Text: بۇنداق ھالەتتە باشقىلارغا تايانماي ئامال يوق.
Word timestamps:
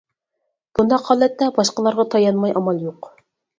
بۇنداق 0.79 1.03
ھالەتتە 1.09 1.51
باشقىلارغا 1.59 2.07
تايانماي 2.17 2.57
ئامال 2.63 2.83
يوق. 2.89 3.15